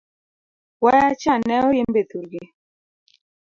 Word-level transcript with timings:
Wayacha 0.83 1.33
ne 1.45 1.55
oriembe 1.67 2.01
thurgi? 2.09 2.43